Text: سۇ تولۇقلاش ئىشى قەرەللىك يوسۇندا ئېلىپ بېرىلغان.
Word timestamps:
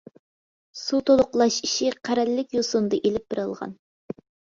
سۇ 0.83 1.01
تولۇقلاش 1.09 1.57
ئىشى 1.67 1.89
قەرەللىك 2.09 2.55
يوسۇندا 2.59 3.01
ئېلىپ 3.03 3.29
بېرىلغان. 3.35 3.77